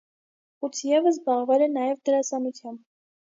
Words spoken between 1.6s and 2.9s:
է նաև դերասանությամբ։